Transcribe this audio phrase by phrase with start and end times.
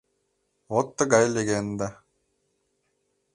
[0.71, 1.87] —Вот тыгай легенда...